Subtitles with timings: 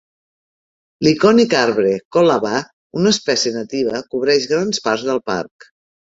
[1.07, 2.55] L'icònic arbre coolabah,
[3.01, 5.71] una espècie nativa, cobreix grans parts del parc.